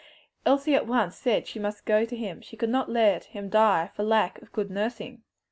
Elsie 0.47 0.73
at 0.73 0.87
once 0.87 1.15
said 1.15 1.45
she 1.45 1.59
must 1.59 1.85
go 1.85 2.05
to 2.05 2.15
him, 2.15 2.41
she 2.41 2.57
could 2.57 2.71
not 2.71 2.89
let 2.89 3.25
him 3.25 3.49
die 3.49 3.91
for 3.93 4.01
lack 4.01 4.41
of 4.41 4.51
good 4.51 4.71
nursing. 4.71 5.21